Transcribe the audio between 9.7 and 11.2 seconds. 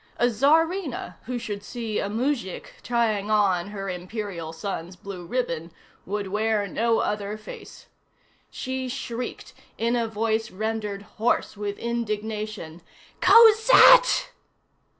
in a voice rendered